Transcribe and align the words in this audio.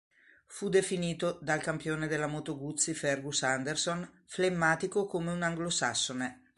Fu 0.47 0.67
definito 0.69 1.37
dal 1.43 1.61
campione 1.61 2.07
della 2.07 2.25
Moto 2.25 2.57
Guzzi 2.57 2.95
Fergus 2.95 3.43
Anderson 3.43 4.23
"flemmatico 4.25 5.05
come 5.05 5.29
un 5.29 5.43
anglosassone". 5.43 6.41